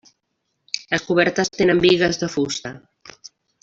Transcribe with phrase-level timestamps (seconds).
[0.93, 2.77] Les cobertes tenen bigues de fusta.